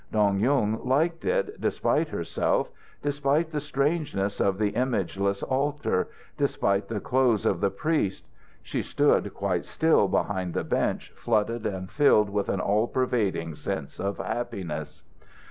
[0.11, 2.71] Dong Yung liked it, despite herself,
[3.03, 6.07] despite the strangeness of the imageless altar,
[6.39, 8.25] despite the clothes of the priest.
[8.63, 13.99] She stood quite still behind the bench flooded and filled with an all pervading sense
[13.99, 15.03] of happiness.